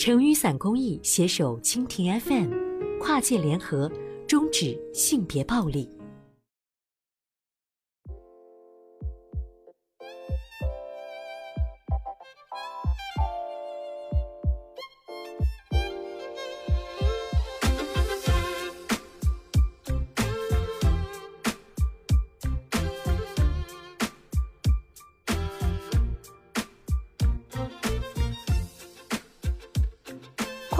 [0.00, 2.48] 成雨伞公益携手蜻蜓 FM，
[2.98, 3.92] 跨界联合，
[4.26, 5.86] 终止性别暴力。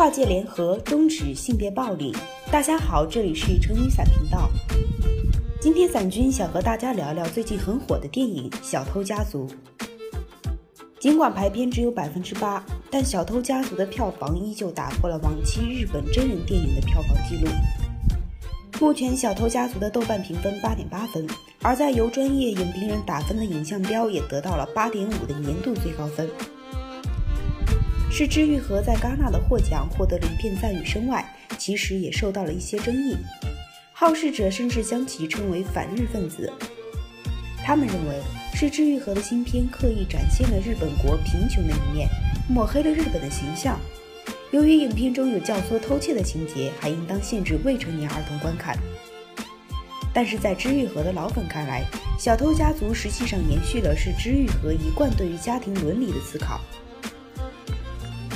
[0.01, 2.17] 跨界联合，终止性别暴力。
[2.51, 4.49] 大家好，这里是成语伞频道。
[5.61, 9.47] 今天伞君想和大家聊聊最近很火的电影《小偷家族》。
[10.99, 17.51] 尽管排片只有百分之八，但《小偷家族》的票房依旧打破了往期日本真人电影的票房记录。
[18.81, 21.29] 目前，《小偷家族》的豆瓣评分八点八分，
[21.61, 26.27] 而在由专业影评人打分的影像标也得到了八点五的年度最高分。
[28.10, 31.25] 是枝裕和在戛纳的获奖获得了一片赞誉声外，
[31.56, 33.17] 其实也受到了一些争议。
[33.92, 36.52] 好事者甚至将其称为反日分子。
[37.62, 38.20] 他们认为
[38.52, 42.08] 是枝裕和的新片刻意展现了日本国贫穷的一面，
[42.48, 43.78] 抹黑了日本的形象。
[44.50, 48.77] 由于影片中有教唆偷窃的情节，还应当限制未成年儿童观看。
[50.12, 51.84] 但是在枝裕和的老粉看来，
[52.20, 56.61] 《小偷家族》实际上延续了是枝裕和一贯对于家庭伦理的思考。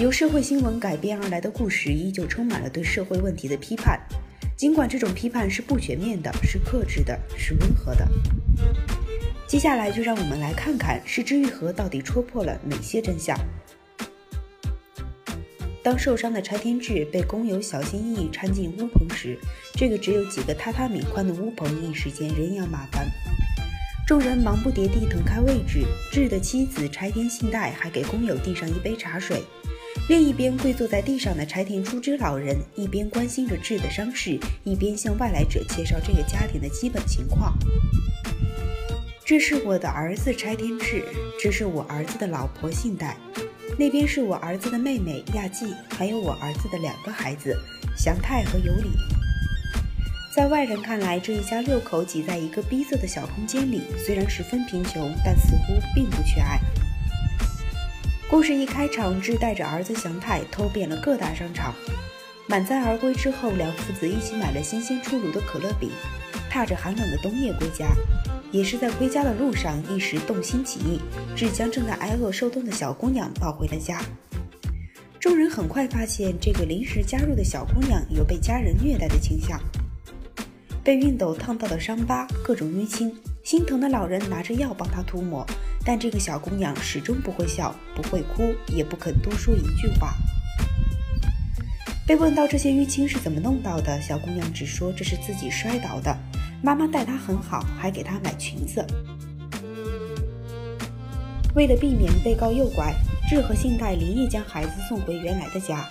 [0.00, 4.00] 由社会新闻改编而来的故事，依旧充满了对社会问题的批判。
[4.56, 8.04] 尽管这种批判是不全面的，是克制的，是温和的。
[9.46, 13.38] 接下来就让我们来看看，是枝裕和到底戳破了哪些真相。
[15.80, 19.38] 当受伤的柴田智被工友小心翼翼搀进屋棚时，
[19.74, 23.06] 这个只有几个榻榻米宽的屋棚一时间人仰马翻，
[24.08, 25.84] 众人忙不迭地腾开位置。
[26.10, 29.40] 智的妻子柴田信代还给工友递上一杯茶水。
[30.06, 37.56] 另一边跪坐在地上的柴田初之老人，一边关心着智的伤势，一边向外来者介绍这个家庭的基本情况。
[39.24, 41.02] 这是我的儿子柴田智，
[41.40, 43.16] 这是我儿子的老婆信代，
[43.78, 47.56] 那边是我儿子的妹妹亚纪，还有我儿子的两个孩子
[47.96, 48.90] 祥太和有里。
[50.36, 56.60] 在外人看来，这一家六口挤在一个逼仄的小空间里，虽然十分贫穷，但似乎并不缺爱。
[58.30, 61.74] 故事一开场，智带着儿子祥太偷遍了各大商场，
[62.48, 65.90] 满载而归之后，两父子一起买了新鲜出炉的可乐饼，
[66.50, 67.86] 踏着寒冷的冬夜归家。
[68.50, 71.00] 也是在归家的路上，一时动心起意，
[71.36, 74.00] 智将正在挨饿受冻的小姑娘抱回了家。
[75.20, 79.60] 众人很快发现，这个临时加入的小姑娘有被家人虐待的倾向，
[80.82, 83.14] 被熨斗烫到的伤疤，各种淤青。
[83.54, 85.46] 心疼的老人拿着药帮她涂抹，
[85.84, 90.12] 但这个小姑娘始终不会笑，不会哭，也不肯多说一句话。
[92.04, 96.18] 被问到这些淤青是怎么弄到的，小姑娘只说这是自己摔倒的，
[96.64, 98.84] 妈妈待她很好，还给她买裙子。
[101.54, 102.92] 为了避免被告诱拐，
[103.30, 105.88] 智和信代连夜将孩子送回原来的家。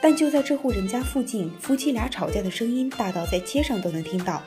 [0.00, 4.42] 但就在这户人家附近，夫妻俩吵架的声音大到在街上都能听到。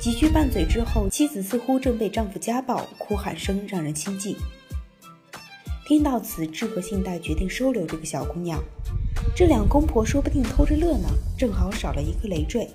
[0.00, 4.36] 几句拌嘴之后，妻子似乎正被丈夫家暴，哭喊声让人心悸。
[5.86, 8.62] 听到此，智和信代决定收留这个小姑娘。
[9.34, 12.68] 这两公婆说不定偷着乐呢，正好少了一个累赘。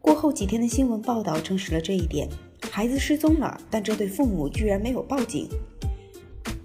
[0.00, 2.28] 过后几天的新闻报道证实了这一点：
[2.72, 5.48] 孩子失踪了，但这对父母居然没有报警。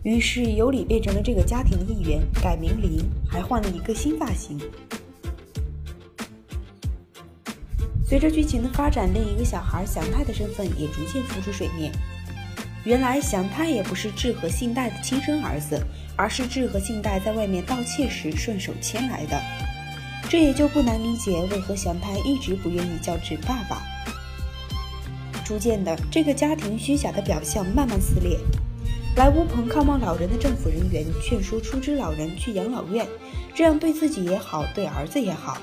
[0.02, 4.60] 于是尤里变成了这个家庭的一员，改名林，还换了一个新发型。
[8.14, 11.92] 随着剧情的发展，另一个小孩祥太的身份也逐渐浮出水面。
[12.84, 15.84] 原来祥太也不是智和信代的亲生儿子，
[16.16, 19.42] 而是智和信代在外面盗窃时顺手牵来的。
[20.30, 23.82] 这也就不难理解为何祥太一直不愿意叫智爸爸。
[25.44, 28.38] 逐渐的，这个家庭虚假的表象慢慢撕裂。
[29.16, 33.08] 来乌棚看望老人的政府人员劝说出之老人去养老院，
[33.56, 35.58] 这样对自己也好，对儿子也好。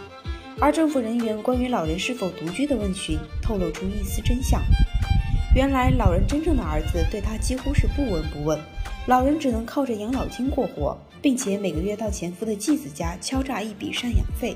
[0.60, 4.62] 而政府人员关于老人是否独居的问询，透露出一丝真相。
[5.56, 8.60] 原来，老人真正的儿子对他几乎是不闻不问，
[9.06, 14.54] 老人只能靠着养老金过活，并且每个月到前夫的继子家敲诈一笔赡养费。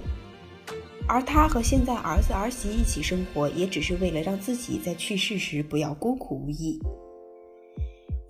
[1.06, 6.78] 而他和现在儿子儿媳一起生活，也只是为了让自己在去世时不要孤苦无依。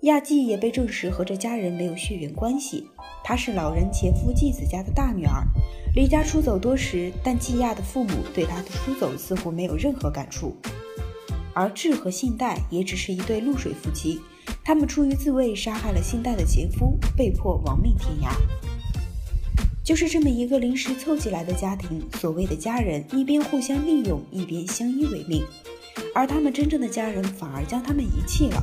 [0.01, 2.85] 亚纪也被证实和这家人没有血缘关系，
[3.23, 5.43] 她是老人前夫继子家的大女儿，
[5.95, 10.53] 离家出走多时，但季亚的父母对她的出走似乎没有任何感触。
[11.53, 14.19] 而智和信代也只是一对露水夫妻，
[14.61, 18.35] 他们出于自卫杀害了信代的前夫，被迫亡命天涯。
[19.85, 22.05] 就是这么一个临时凑起来的家庭。
[22.19, 25.45] 所谓的家人，一边互相利用，一边相依为命，
[26.13, 28.61] 而他们真正的家人反而将他们遗弃了。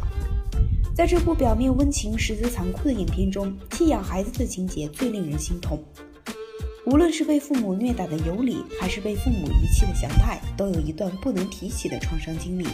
[0.94, 5.82] 在这部表面温情、实则残酷的影片中，弃养孩子的情节最令人心痛。
[6.84, 12.66] 无论是被父母虐打的尤里，还是被父母遗弃的祥太，都有一段不能提起的创伤经历。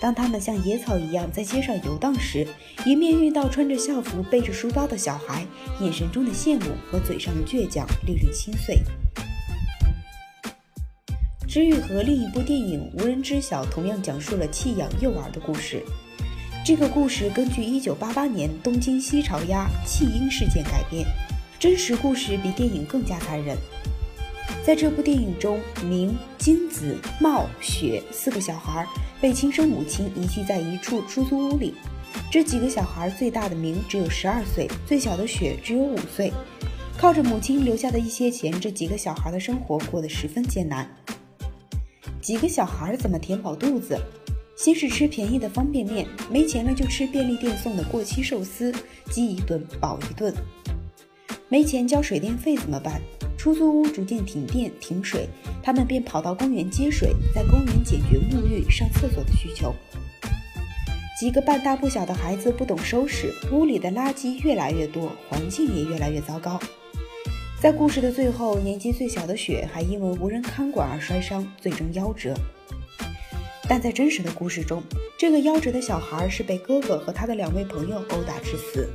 [0.00, 2.48] 当他们像野草一样在街上游荡时，
[2.86, 5.46] 迎面遇到穿着校服、背着书包的小孩，
[5.80, 8.78] 眼神中的羡慕和嘴上的倔强令人心碎。
[11.46, 15.82] 知遇和另一部电影《无人知晓》同样讲述了弃养幼儿的故事。
[16.64, 21.06] 这个故事根据1988年东京西朝鸭弃婴事件改编，
[21.62, 23.56] 真实故事比电影更加残忍。
[24.64, 28.84] 在这部电影中，明、金子、茂、雪四个小孩
[29.20, 31.76] 被亲生母亲遗弃在一处出租屋里。
[32.32, 36.32] 这几个小孩最大的明只有十二岁，最小的雪只有五岁。
[36.98, 40.92] 靠着母亲留下的一些钱，这几个小孩的生活过得十分艰难。
[42.20, 43.96] 几个小孩怎么填饱肚子？
[44.56, 48.74] 先是吃便宜的方便面，没钱了就吃便利店送的过期寿司，
[49.12, 50.34] 饥一顿饱一顿。
[51.52, 52.98] 没钱交水电费怎么办？
[53.36, 55.28] 出租屋逐渐停电停水，
[55.62, 59.74] 他们便跑到公园接水，在公园解决沐浴、上厕所的需求。
[61.20, 66.58] 几个半大不小的孩子不懂收拾，屋里的垃圾越来越多，环境也越来越糟糕。
[67.60, 72.34] 在故事的最后，年纪最小的雪还因为无人看管而摔伤，最终夭折。
[73.68, 74.82] 但在真实的故事中，
[75.18, 78.88] 这个夭折的小孩是被哥哥和他的两位朋友殴打致死。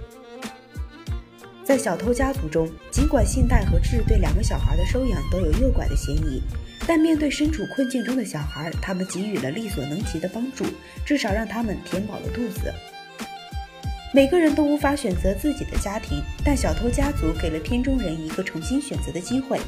[1.68, 6.42] 在小偷家族中，尽管信代和智对两个小孩的收养都有诱拐的嫌疑，
[6.88, 10.64] 但面对身处困境中的小孩，他们给予了力所能及的帮助，
[11.06, 12.74] 至少让他们填饱了肚子。
[14.14, 19.60] 每个人都无法选择自己的家庭，但小偷家族给了片中人一个重新选择的机会，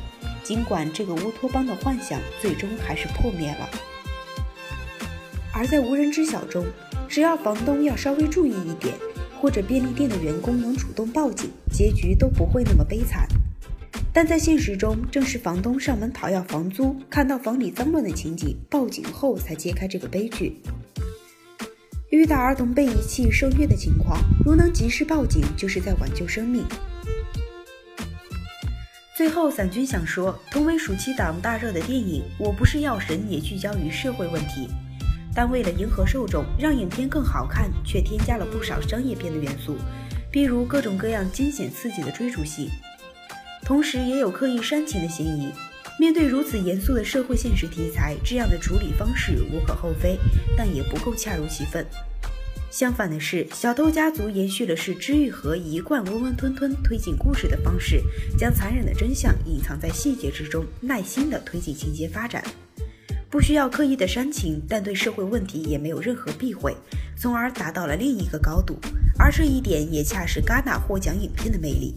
[0.41, 3.69] 尽管这个乌托邦的幻想最终还是破灭了。
[5.51, 6.65] 而在无人知晓中，
[7.09, 8.95] 只要房东要稍微注意一点，
[9.41, 13.27] 或者便利店的员工能主动报警，结局都不会那么悲惨。
[14.11, 20.61] 但在现实中，正是房东上门讨要房租，看到房里脏乱的情景，报警后才揭开这个悲剧。
[22.09, 26.65] 遇到儿童被遗弃、受虐的情况，如能及时报警，就是在挽救生命。
[29.15, 34.67] 最后，散军想说，同为暑期档大热的电影《我不是药神》也聚焦于社会问题。
[35.33, 39.77] 但为了迎合受众，让影片更好看，却添加了不少商业片的元素，
[40.31, 42.69] 比如各种各样惊险刺激的追逐戏，
[43.63, 45.51] 同时也有刻意煽情的嫌疑。
[45.99, 50.17] 面对如此严肃的社会现实题材，这样的处理方式无可厚非，
[50.57, 51.85] 但也不够恰如其分。
[52.71, 58.01] 相反的是，《小偷家族》延续了是知玉和一贯温温吞吞推进故事的方式，
[58.37, 62.43] 将残忍的真相隐藏在细节之中，耐心地推进情节发展。
[63.29, 66.75] 不需要刻意的煽情，但对社会问题也没有任何避讳，
[67.15, 68.79] 从而达到了另一个高度。
[69.19, 71.93] 而这一点也恰是戛纳获奖影片的魅力。